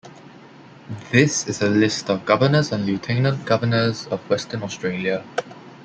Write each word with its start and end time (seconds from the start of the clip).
This 1.11 1.45
is 1.45 1.61
a 1.61 1.69
list 1.69 2.09
of 2.09 2.25
Governors 2.25 2.71
and 2.71 2.87
Lieutenant-Governors 2.87 4.07
of 4.07 4.27
Western 4.31 4.63
Australia. 4.63 5.23